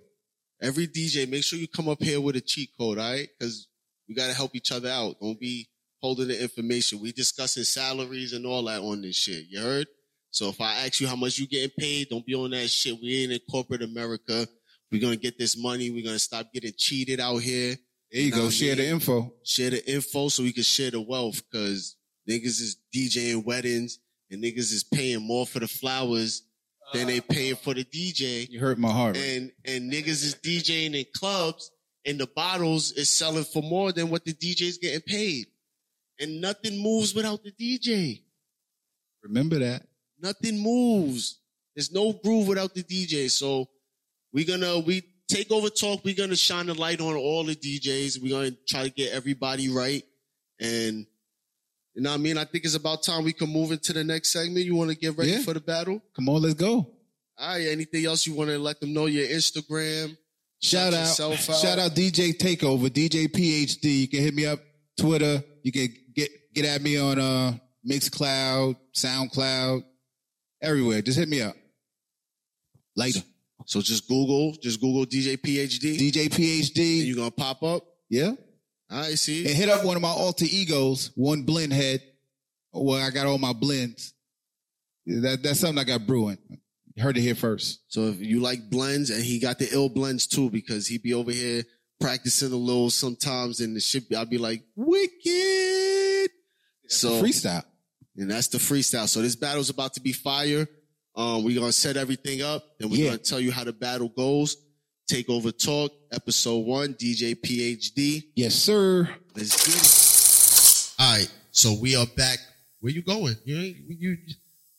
[0.59, 3.29] Every DJ, make sure you come up here with a cheat code, all right?
[3.37, 3.67] Because
[4.09, 5.17] we gotta help each other out.
[5.21, 5.67] Don't be
[6.01, 6.99] holding the information.
[6.99, 9.45] We discussing salaries and all that on this shit.
[9.47, 9.87] You heard?
[10.33, 12.97] So if I ask you how much you getting paid, don't be on that shit.
[12.99, 14.47] We ain't in corporate America.
[14.91, 15.91] We're gonna get this money.
[15.91, 17.75] We're gonna stop getting cheated out here.
[18.11, 18.47] There you Know go.
[18.47, 19.31] I Share the info.
[19.43, 21.95] share the info so we can share the wealth because
[22.27, 23.99] niggas is DJing weddings
[24.31, 26.41] and niggas is paying more for the flowers
[26.93, 28.49] than they paying for the DJ.
[28.49, 29.15] You hurt my heart.
[29.15, 31.69] And and niggas is DJing in clubs
[32.07, 35.45] and the bottles is selling for more than what the DJ is getting paid.
[36.19, 38.23] And nothing moves without the DJ.
[39.23, 39.83] Remember that.
[40.23, 41.39] Nothing moves.
[41.75, 43.29] There's no groove without the DJ.
[43.29, 43.67] So
[44.31, 46.03] we're gonna we take over talk.
[46.05, 48.21] We're gonna shine the light on all the DJs.
[48.21, 50.01] We're gonna try to get everybody right.
[50.59, 51.05] And
[51.93, 52.37] you know what I mean?
[52.37, 54.65] I think it's about time we can move into the next segment.
[54.65, 55.41] You want to get ready Yeah.
[55.41, 56.01] for the battle?
[56.15, 56.89] Come on, let's go.
[57.37, 57.67] All right.
[57.67, 59.07] Anything else you want to let them know?
[59.07, 60.17] Your Instagram.
[60.61, 61.37] Shout out, out.
[61.37, 64.01] shout out DJ Takeova, DJ PhD.
[64.01, 64.61] You can hit me up
[64.97, 65.43] Twitter.
[65.61, 69.83] You can get get at me on uh Mixcloud, SoundCloud,
[70.63, 71.01] everywhere.
[71.01, 71.55] Just hit me up.
[72.95, 73.21] Later.
[73.65, 75.97] So just Google, just Google DJ PhD.
[75.97, 77.05] DJ and PhD.
[77.05, 77.83] you gonna pop up.
[78.09, 78.31] Yeah.
[78.91, 79.17] Right.
[79.17, 79.45] See.
[79.45, 82.01] And hit up one of my alter egos, one blend head.
[82.71, 84.13] Well, I got all my blends.
[85.05, 86.37] That that's something I got brewing.
[86.95, 87.81] You heard it here first.
[87.87, 91.13] So if you like blends, and he got the ill blends too, because he be
[91.13, 91.63] over here
[91.99, 96.29] practicing a little sometimes, and the shit, I'll be like, wicked.
[96.87, 97.63] So Freestyle.
[98.17, 99.07] And that's the freestyle.
[99.09, 100.67] So this battle's about to be fire.
[101.15, 103.05] Um, we're gonna set everything up, and we're Yeah.
[103.11, 104.57] gonna tell you how the battle goes.
[105.07, 108.23] Take over talk, episode one, DJ PhD.
[108.35, 109.09] Yes, sir.
[109.35, 110.93] Let's get it.
[110.99, 112.39] All right, so we are back.
[112.79, 113.35] Where you going?
[113.45, 114.17] You, you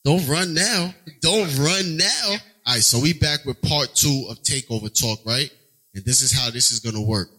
[0.05, 0.95] don't run now.
[1.21, 2.31] Don't run now.
[2.67, 5.51] All right, so we back with part two of Takeova Talk, right?
[5.95, 7.31] And this is how this is gonna work.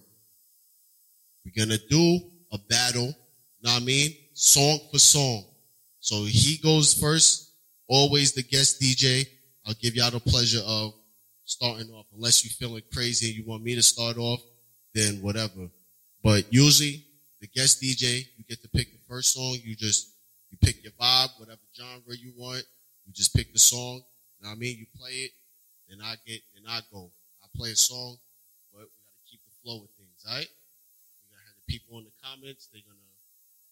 [1.43, 2.19] We're gonna do
[2.51, 3.07] a battle.
[3.61, 4.15] Know what I mean?
[4.33, 5.45] Song for song.
[6.05, 7.49] So he goes first.
[7.87, 9.25] Always the guest DJ.
[9.65, 10.93] I'll give y'all the pleasure of
[11.45, 12.05] starting off.
[12.15, 14.39] Unless you're feeling crazy and you want me to start off,
[14.93, 15.67] then whatever.
[16.23, 17.03] But usually,
[17.41, 20.13] the guest DJ, you get to pick the first song, you just
[20.51, 22.63] you pick your vibe, whatever genre you want.
[23.07, 24.03] You just pick the song.
[24.37, 24.77] You know what I mean?
[24.77, 25.31] You play it,
[25.89, 27.09] and I get and I go.
[27.41, 28.17] I play a song,
[28.71, 30.45] but we gotta keep the flow with things, all right?
[30.45, 32.69] We gotta have the people in the comments.
[32.71, 33.09] They're gonna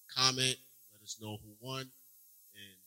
[0.10, 0.58] comment,
[0.94, 2.78] let us know who won, and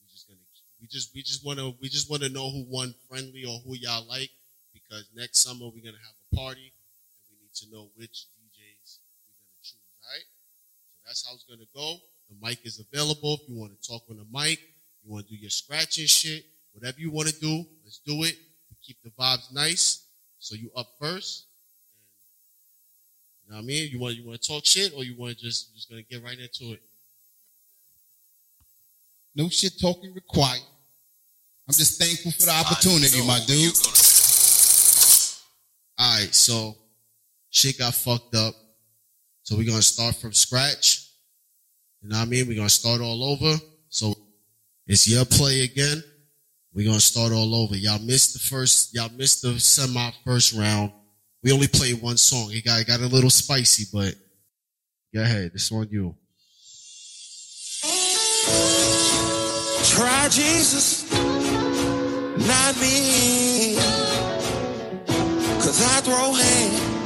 [0.00, 0.40] we just gonna
[0.80, 4.06] we just we just wanna we just wanna know who won friendly or who y'all
[4.08, 4.30] like
[4.72, 8.98] because next summer we're gonna have a party and we need to know which DJs
[9.04, 10.26] we're gonna choose, all right?
[10.88, 12.00] So that's how it's gonna go.
[12.30, 14.58] The mic is available if you want to talk on the mic,
[15.04, 18.36] you want to do your scratching shit, whatever you want to do, let's do it.
[18.82, 20.06] Keep the vibes nice.
[20.38, 21.44] So you up first.
[23.46, 23.90] And, you know what I mean?
[23.90, 26.24] You want you want to talk shit or you want to just just gonna get
[26.24, 26.82] right into it?
[29.34, 30.62] No shit talking required.
[31.68, 33.74] I'm just thankful for the opportunity, my dude.
[35.98, 36.74] All right, so
[37.50, 38.54] shit got fucked up.
[39.42, 41.08] So we're gonna start from scratch.
[42.02, 42.48] You know what I mean?
[42.48, 43.56] We're gonna start all over.
[43.88, 44.14] So
[44.86, 46.02] it's your play again.
[46.72, 47.76] We're gonna start all over.
[47.76, 50.92] Y'all missed the first, y'all missed the semi first round.
[51.42, 52.50] We only played one song.
[52.52, 54.14] It got, it got a little spicy, but
[55.14, 55.52] go ahead.
[55.52, 56.14] This one you.
[60.00, 63.76] Try Jesus, not me.
[65.60, 66.99] Cause I throw hands.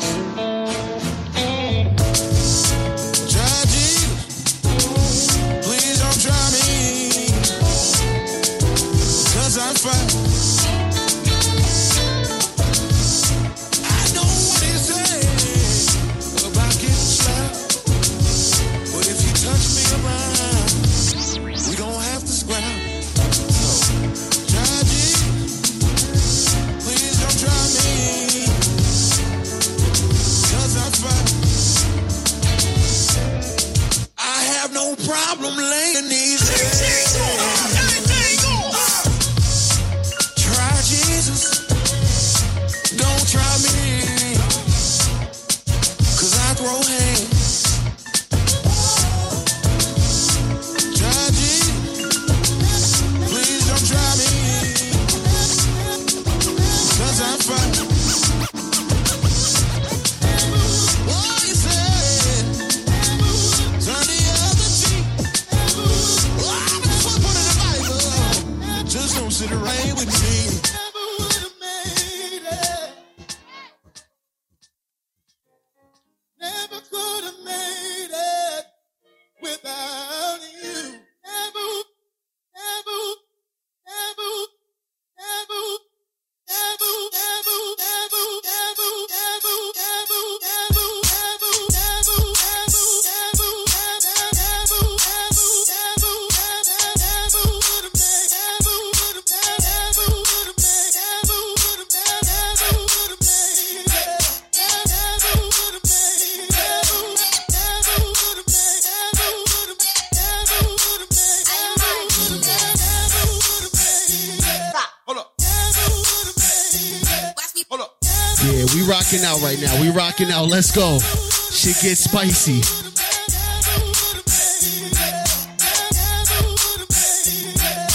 [119.85, 120.49] We rocking out.
[120.49, 120.99] Let's go.
[120.99, 122.65] Shit gets spicy.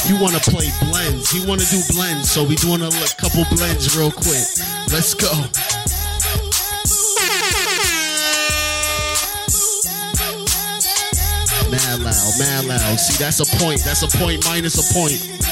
[0.07, 1.33] You want to play blends.
[1.33, 2.29] You want to do blends.
[2.29, 4.45] So we doing a couple blends real quick.
[4.93, 5.33] Let's go.
[11.71, 12.99] Mad loud, mad loud.
[12.99, 13.81] See, that's a point.
[13.83, 15.48] That's a point minus a point.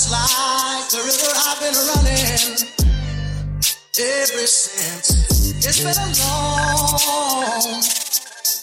[0.00, 2.56] Just like the river, I've been running
[4.00, 5.08] ever since.
[5.60, 6.88] It's been a long,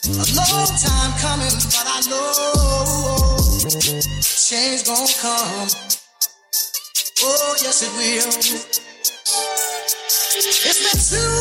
[0.07, 3.37] a long time coming, but I know
[4.21, 5.69] change gonna come.
[7.21, 8.33] Oh, yes, it will.
[10.65, 11.37] It's been too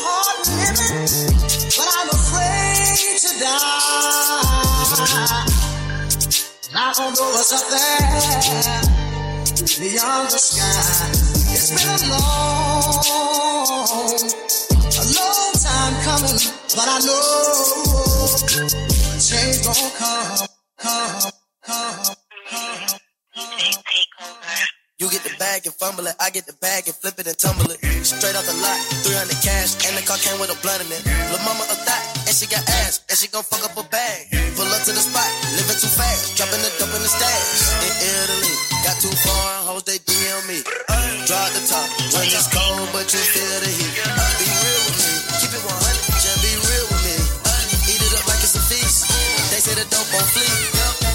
[0.00, 1.36] hard living,
[1.76, 4.00] but I'm afraid to die.
[6.72, 8.99] I don't know what's up there
[9.78, 11.10] beyond the sky.
[11.54, 12.90] It's been a long,
[14.90, 16.38] a long time coming,
[16.74, 18.24] but I know
[19.20, 21.30] change gon' come, come,
[21.62, 22.14] come,
[22.50, 22.98] come.
[24.98, 27.38] You get the bag and fumble it, I get the bag and flip it and
[27.38, 27.78] tumble it.
[28.04, 31.00] Straight out the lot, 300 cash, and the car came with a blunt in it.
[31.30, 34.32] Lil' mama a thot, she got ass, and she gon' fuck up a bag.
[34.56, 35.28] Pull up to the spot,
[35.60, 37.68] living too fast, dropping the dope in the stash.
[37.84, 40.64] In Italy, got too foreign hoes, they DM me.
[41.28, 41.84] Draw the top,
[42.16, 43.92] when it's cold, but you feel the heat.
[44.40, 47.16] Be real with me, keep it 100, just be real with me.
[47.92, 49.12] Eat it up like it's a feast.
[49.52, 50.48] They say the dope on fleek.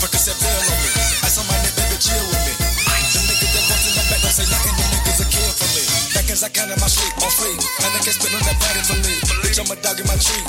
[0.05, 0.89] Percocet pill on me.
[1.25, 2.53] Ice on my baby, chill with me.
[2.53, 5.69] The niggas that want in the back don't say nothing, the niggas a kill for
[5.73, 5.83] me.
[6.13, 7.33] Back as I in my sleep, on.
[7.81, 9.24] And I can spit on that body for me.
[9.55, 10.43] Bitch, I'm a dog in my tree.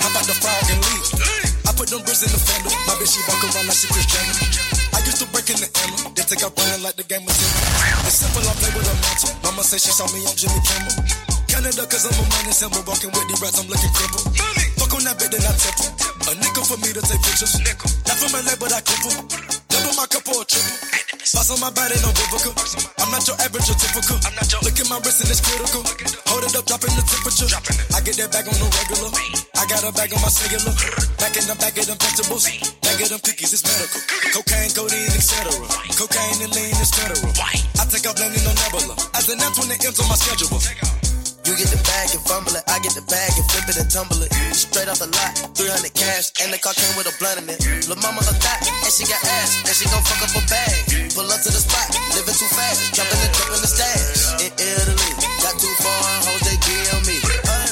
[0.00, 1.04] How about the frog and leap?
[1.68, 2.72] I put them bricks in the fender.
[2.88, 4.40] My bitch, she walk around like she Kris Jenner.
[4.96, 6.16] I used to break in the Emma.
[6.16, 8.08] They take out running like the game was Timber.
[8.08, 9.36] It's simple, I play with a mantle.
[9.44, 10.96] Mama say she saw me on Jimmy Kimmel.
[11.44, 12.80] Canada, cause I'm a money symbol.
[12.88, 14.24] Walking with these rats, I'm looking crippled.
[14.80, 15.92] Fuck on that bit, then I temple.
[16.24, 17.52] A nickel for me to take pictures.
[17.52, 19.28] Not from LA, but I cripple.
[19.68, 21.07] Double my cup or triple.
[21.34, 22.56] Boss on my body, no biblical.
[23.04, 24.16] I'm not your average or typical.
[24.64, 25.84] Look at my wrist and it's critical.
[26.24, 27.52] Hold it up, dropping the temperature.
[27.92, 29.12] I get that bag on the regular.
[29.12, 30.72] I got a bag on my cellular.
[31.20, 32.44] Back in the bag of them vegetables.
[32.80, 34.00] Bag of them cookies, it's medical.
[34.40, 35.52] Cocaine, codeine, etc.
[36.00, 37.28] Cocaine and lean is federal.
[37.36, 38.96] I take off landing on Nebula.
[39.12, 41.07] As the next one that ends on my schedule.
[41.48, 43.88] You get the bag and fumble it, I get the bag and flip it and
[43.88, 44.28] tumble it.
[44.52, 47.56] Straight off the lot, 300 cash, and the car came with a blunt in it.
[47.88, 51.08] Lil' mama a thot, and she got ass, and she gon' fuck up a bag.
[51.16, 54.44] Pull up to the spot, living too fast, jumping dope in the stash.
[54.44, 57.16] In Italy, got too foreign hoes, they DM me.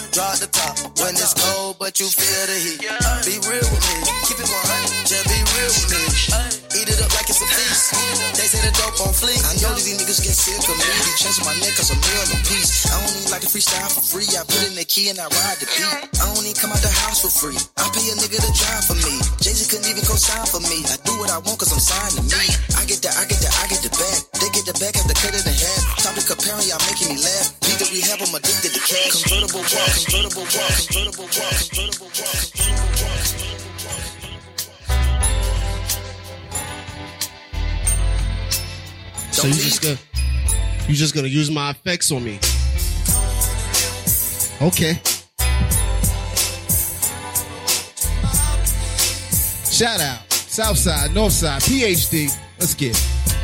[0.08, 2.80] Draw the top, when it's cold, but you feel the heat.
[3.28, 6.65] Be real with me, keep it 100, just be real with me.
[6.96, 7.92] It up like it's a feast.
[8.40, 9.36] They say the dope on fleek.
[9.44, 10.88] I know these niggas get sick of me.
[11.20, 12.88] Chasing my neck cause a meal a piece.
[12.88, 14.24] I don't even like to freestyle for free.
[14.32, 15.84] I put in the key and I ride the beat.
[16.16, 17.60] I don't even come out the house for free.
[17.76, 19.12] I pay a nigga to drive for me.
[19.44, 20.88] Jay Z couldn't even co-sign for me.
[20.88, 22.44] I do what I want cause I'm signed to me.
[22.80, 24.18] I get the, I get the, I get the bag.
[24.40, 26.00] They get the bag, have to cut it in half.
[26.00, 27.52] Stop the comparing, y'all making me laugh.
[27.60, 29.20] Need the rehab, I'm addicted to cash.
[29.20, 32.95] Convertible walk, convertible walk, convertible walk, convertible walk.
[39.36, 39.98] So you just gonna
[40.88, 42.38] you just gonna use my effects on me?
[44.62, 44.94] Okay.
[49.70, 50.32] Shout out.
[50.32, 52.34] Southside, Northside, PhD.
[52.58, 53.35] Let's get it.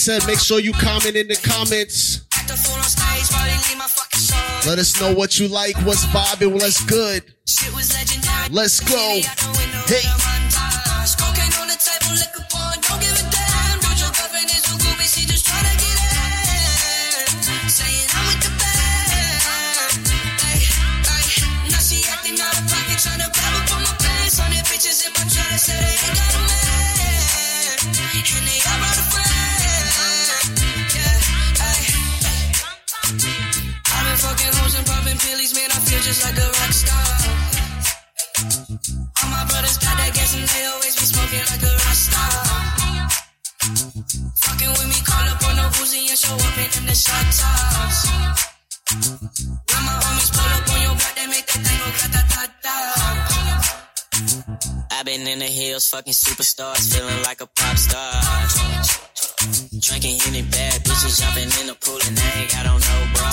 [0.00, 2.22] Said, make sure you comment in the comments.
[4.66, 7.22] Let us know what you like, what's vibing, what's good.
[8.50, 9.20] Let's go.
[9.86, 10.29] Hey.
[36.10, 37.06] Just like a rock star.
[39.22, 42.30] All my brothers got that gas and they always be smoking like a rock star.
[44.42, 47.26] Fucking with me, call up on the Uzi and show up in them the shot
[47.38, 48.10] tops.
[49.70, 52.74] When my homies pull up on your block, they make that thing go grata-ta-ta.
[54.90, 58.18] I've been in the hills, fucking superstars, feeling like a pop star.
[59.78, 63.30] Drinking any bad bitches, jumping in the pool and they ain't got on no bra.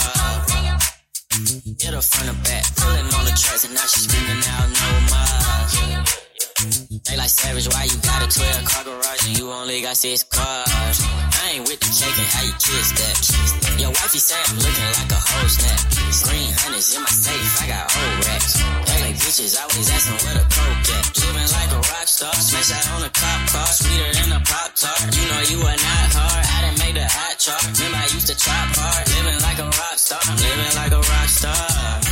[1.38, 4.90] Hit her front or back, pulling on the tracks and now she screaming out no
[5.06, 6.37] more.
[6.58, 10.26] They like savage, why you got a 12 car garage and you only got six
[10.26, 10.98] cars?
[11.38, 13.78] I ain't with the cake how you kiss that.
[13.78, 15.78] Your wifey say I'm looking like a whole snap.
[16.26, 18.58] Green hundreds in my safe, I got old racks.
[18.90, 21.06] They like bitches always asking where the coke at.
[21.14, 24.74] Living like a rock star, smash out on a cop car, sweeter than a pop
[24.74, 24.98] tart.
[25.14, 27.62] You know you are not hard, I done made the hot chart.
[27.70, 31.02] Remember I used to chop hard, living like a rock star, I'm living like a
[31.06, 32.07] rock star.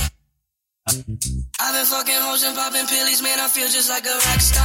[0.87, 4.61] I've been fucking hoes and popping pillies, man, I feel just like a rock star.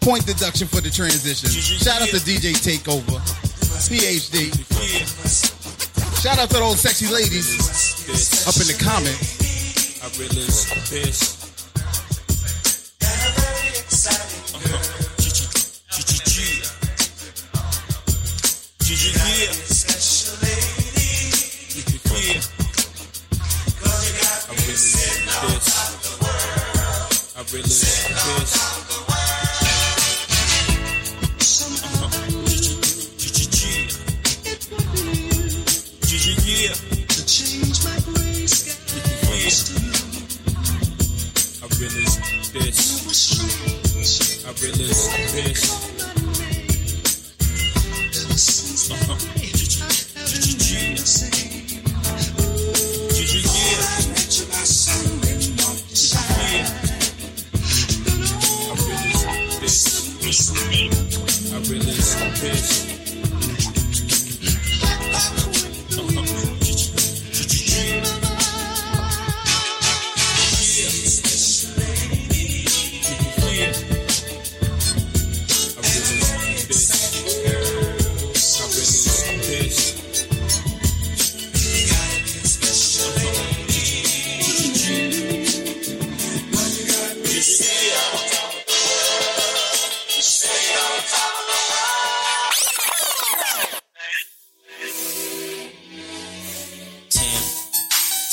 [0.00, 1.50] Point deduction for the transition.
[1.50, 3.20] Shout out to DJ Takeova,
[3.84, 4.48] PhD.
[6.22, 10.02] Shout out to those sexy ladies up in the comments.
[10.02, 11.37] I realize this.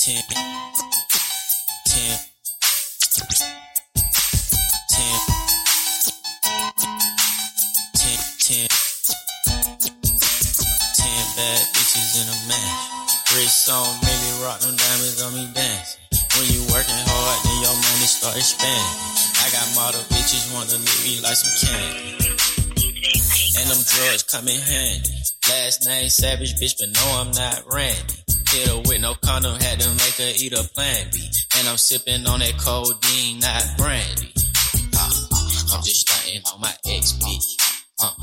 [0.06, 0.38] Ten, ten,
[1.90, 2.18] ten,
[7.98, 8.68] ten, ten,
[10.94, 12.86] ten bad bitches in a match.
[13.34, 16.02] Wrist on, baby, rock them diamonds on me dancing.
[16.38, 18.86] When you working hard, then your money start expanding.
[19.42, 22.30] I got model bitches wanna lick me like some candy.
[23.58, 25.10] And them drugs come in handy.
[25.50, 28.25] Last name Savage, bitch, but no, I'm not Randy.
[28.56, 31.20] Hit her with no condom, had to make her eat a plan B.
[31.60, 34.32] And I'm sipping on that codeine, not brandy.
[34.96, 37.60] Uh, I'm just stunting on my ex bitch.
[38.00, 38.16] Uh,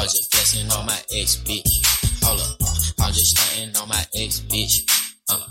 [0.00, 1.84] I'm just flexing on my ex bitch.
[2.24, 2.56] Hold up,
[3.04, 4.88] I'm just stunting on my ex bitch.
[5.28, 5.44] Uh,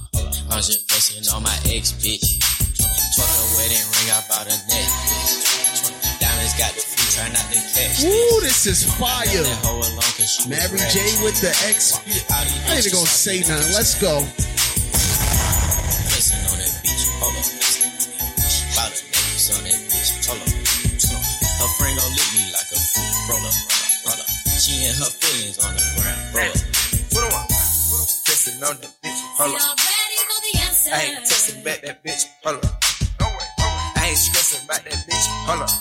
[0.50, 2.42] I'm just flexing on my ex bitch.
[3.14, 6.18] Twerk a wedding ring, I bought a necklace.
[6.18, 6.82] Diamonds got the
[7.16, 9.24] try not to catch Ooh, this is fire.
[9.24, 10.84] That hoe alone 'cause she was Mary.
[10.92, 11.96] J with the X.
[11.96, 13.72] I ain't even gonna say nothing.
[13.72, 14.28] Let's go.
[16.12, 17.48] Flexing on that bitch, hold up.
[18.76, 20.52] Bout a necklace on that bitch, hold up.
[21.56, 23.08] Her friend gon' lick me like a fool.
[23.32, 24.28] Roll up, roll up, roll up.
[24.60, 26.20] She and her feelings on the ground.
[26.36, 26.60] Roll up.
[27.16, 27.48] Put on.
[28.28, 29.22] Kissing on that bitch.
[29.40, 29.80] Hold up.
[30.92, 32.28] I ain't texting back that bitch.
[32.44, 32.84] Hold up.
[33.96, 35.26] I ain't stressing about that bitch.
[35.48, 35.72] Hold up.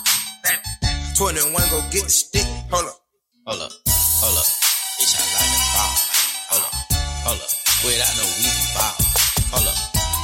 [1.15, 2.43] 21 go get the stick.
[2.67, 2.99] Hold up.
[3.47, 3.71] Hold up,
[4.19, 4.47] hold up.
[4.99, 5.93] Bitch, I like to ball.
[6.51, 6.75] Hold up,
[7.23, 7.51] hold up.
[7.87, 8.91] Without no weedy ball.
[9.55, 9.77] Hold up.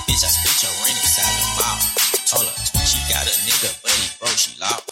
[0.04, 1.84] Bitch, I spit your ring inside the mouth.
[2.36, 2.58] Hold up.
[2.84, 4.84] She got a nigga, but he broke, she lost.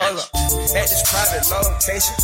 [0.00, 0.28] Hold up.
[0.72, 2.16] At this private location.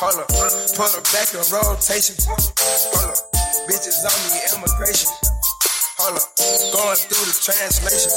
[0.00, 0.32] Hold up.
[0.72, 2.16] Put her back in rotation.
[2.24, 3.20] Hold up.
[3.68, 5.12] Bitches on the immigration.
[6.00, 6.24] Hold up.
[6.72, 8.16] Going through the translations.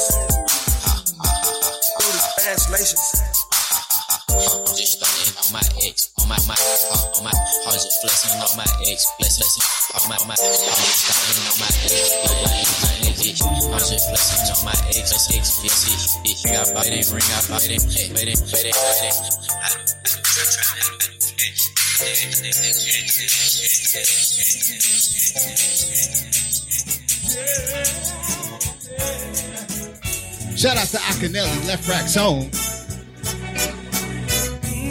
[2.00, 3.31] Through the translations.
[4.32, 8.48] I'm just on my ex, on my my, on my, I was just flexing on
[8.56, 12.56] my ex, flex, flexing on my my, I'm just on my ex, like my
[13.12, 13.44] ex, bitch.
[13.44, 16.48] I'm just flexing on my ex, ex, ex, bitch, bitch,
[30.58, 32.81] Shout out to Akinelli, Lefrak Zone.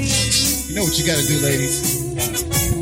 [0.00, 2.79] You know what you gotta do, ladies.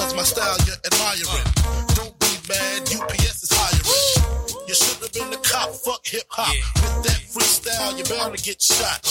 [0.00, 1.46] Cause my style you're admiring.
[1.94, 4.66] Don't be mad, UPS is hiring.
[4.66, 6.54] You should have been a cop, fuck hip hop.
[6.80, 9.04] With that freestyle, you're bound to get shot.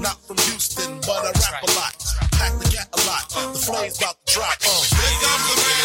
[0.00, 1.94] Not from Houston, but I rap a lot.
[2.32, 3.28] Pack the gat a lot.
[3.52, 4.58] The flame's about to drop.
[4.64, 5.77] Uh.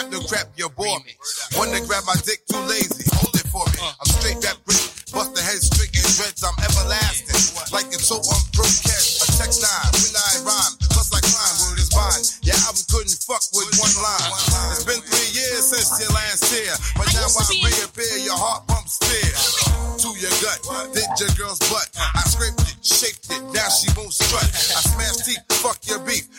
[0.00, 1.12] rap the crap, your boy me.
[1.60, 3.04] One to grab my dick, too lazy.
[3.20, 3.78] Hold it for me.
[3.84, 4.80] I'm straight that brick,
[5.12, 6.40] bust the head streak and dreads.
[6.40, 7.36] I'm everlasting.
[7.68, 9.20] Like it's so on broadcast.
[9.20, 10.74] A text line, when I rhyme.
[10.88, 12.24] Plus I climb, word is mine.
[12.40, 14.30] Your album couldn't fuck with one line.
[14.72, 16.72] It's been three years since your last year.
[16.96, 19.36] But now I reappear, your heart pumps fear.
[20.00, 20.64] To your gut,
[20.96, 21.92] did your girl's butt.
[22.00, 24.48] I scraped it, shaped it, now she won't strut.
[24.48, 26.29] I smash teeth, fuck your beef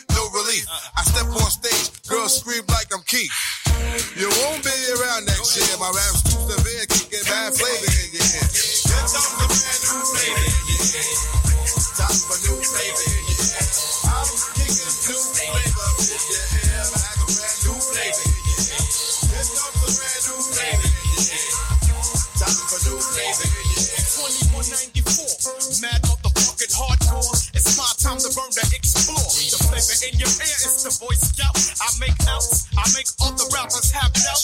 [0.52, 0.66] relief.
[0.96, 3.32] I step on stage, girls scream like I'm Keith.
[4.16, 6.31] You won't be around next year, my rap's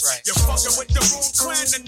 [0.05, 0.21] Right.
[0.25, 1.83] You're fucking with the wrong clan and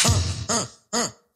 [0.09, 0.65] Uh, uh,
[1.03, 1.26] uh.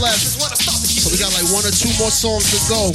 [0.00, 0.20] left.
[0.20, 2.88] So we got like one or two more songs to go.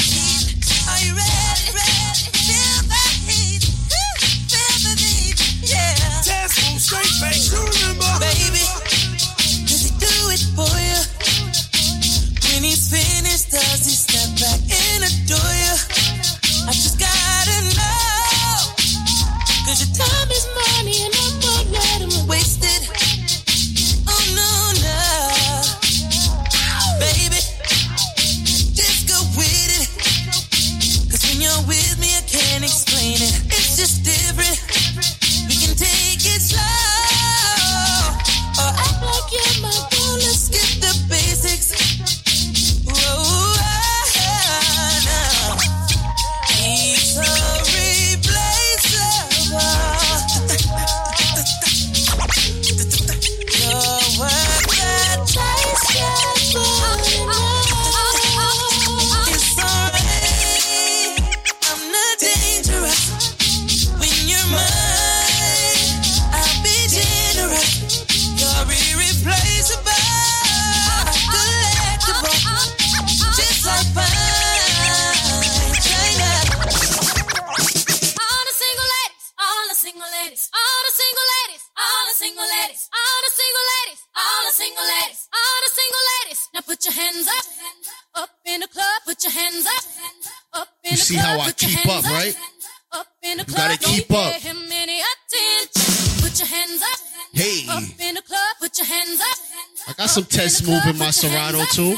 [101.49, 101.97] In my Serato too.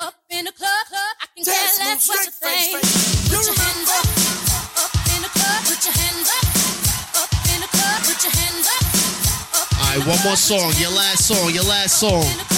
[0.00, 2.82] Up in the club, I can care less what you think.
[2.82, 4.06] Put your hands up.
[4.78, 6.46] Up in the club, put your hands up.
[7.22, 8.84] Up in the club, put your hands up.
[9.78, 10.72] All right, one more song.
[10.78, 11.50] Your last song.
[11.52, 12.57] Your last song.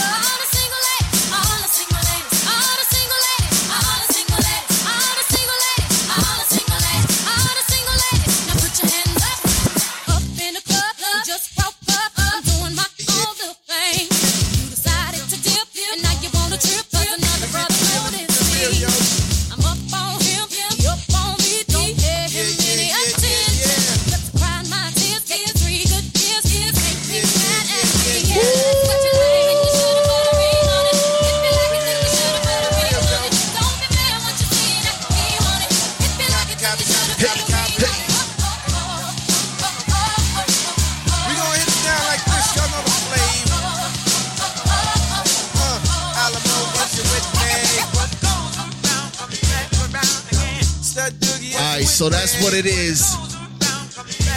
[52.60, 53.16] It is.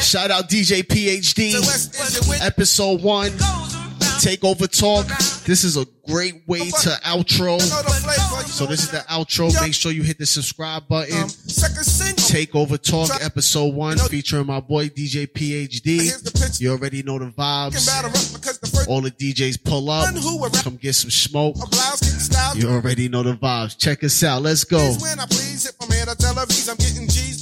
[0.01, 1.55] Shout out DJ PhD,
[2.41, 3.31] episode one,
[4.21, 5.05] Takeova Talk.
[5.43, 7.59] This is a great way to outro.
[8.47, 9.53] So this is the outro.
[9.61, 11.27] Make sure you hit the subscribe button.
[12.31, 16.61] Takeova Talk, episode one, featuring my boy DJ PhD.
[16.61, 18.87] You already know the vibes.
[18.87, 20.15] All the DJs pull up,
[20.63, 21.57] come get some smoke.
[22.55, 23.77] You already know the vibes.
[23.77, 24.43] Check us out.
[24.43, 24.95] Let's go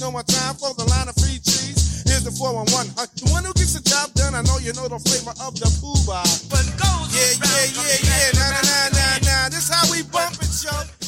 [0.02, 2.02] no more time for the line of free cheese.
[2.02, 2.90] Here's the 411.
[2.98, 5.54] Uh, the one who gets the job done, I know you know the flavor of
[5.54, 6.26] the Puba.
[6.50, 9.48] But goes yeah, yeah, yeah, yeah, nah, nah, nah, nah, nah.
[9.54, 11.01] This how we bump it, yo.